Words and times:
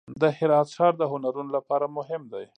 د 0.21 0.23
هرات 0.37 0.67
ښار 0.75 0.93
د 0.97 1.03
هنرونو 1.11 1.49
لپاره 1.57 1.85
مهم 1.97 2.21
دی. 2.33 2.45